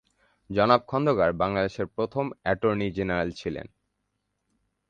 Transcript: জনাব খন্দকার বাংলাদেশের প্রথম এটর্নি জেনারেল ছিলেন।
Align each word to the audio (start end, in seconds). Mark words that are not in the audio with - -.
জনাব 0.49 0.81
খন্দকার 0.87 1.31
বাংলাদেশের 1.33 1.87
প্রথম 1.95 2.25
এটর্নি 2.45 2.87
জেনারেল 2.97 3.29
ছিলেন। 3.31 3.67